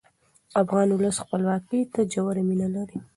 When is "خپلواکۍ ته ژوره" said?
1.23-2.41